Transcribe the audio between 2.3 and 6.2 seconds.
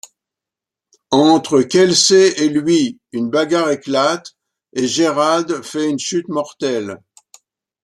et lui, une bagarre éclate et Gérald fait une